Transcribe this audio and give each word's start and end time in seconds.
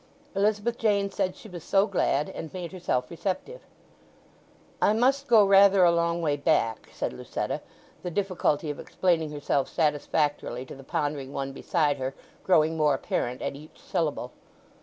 Elizabeth 0.33 0.79
Jane 0.79 1.11
said 1.11 1.35
she 1.35 1.47
was 1.47 1.63
so 1.63 1.85
glad, 1.85 2.27
and 2.27 2.51
made 2.55 2.71
herself 2.71 3.11
receptive. 3.11 3.61
"I 4.81 4.93
must 4.93 5.27
go 5.27 5.45
rather 5.45 5.83
a 5.83 5.91
long 5.91 6.23
way 6.23 6.37
back," 6.37 6.89
said 6.91 7.13
Lucetta, 7.13 7.61
the 8.01 8.09
difficulty 8.09 8.71
of 8.71 8.79
explaining 8.79 9.29
herself 9.31 9.69
satisfactorily 9.69 10.65
to 10.65 10.73
the 10.73 10.83
pondering 10.83 11.33
one 11.33 11.51
beside 11.53 11.97
her 11.97 12.15
growing 12.43 12.75
more 12.75 12.95
apparent 12.95 13.43
at 13.43 13.55
each 13.55 13.79
syllable. 13.79 14.31